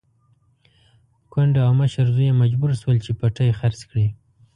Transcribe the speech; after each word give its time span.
کونډه 1.31 1.61
او 1.67 1.71
مشر 1.81 2.05
زوی 2.15 2.27
يې 2.29 2.39
مجبور 2.41 2.71
شول 2.81 2.97
چې 3.05 3.11
پټی 3.19 3.49
خرڅ 3.59 3.79
کړي. 3.89 4.07